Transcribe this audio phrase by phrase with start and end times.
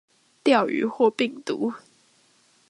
[0.43, 1.75] 釣魚或病毒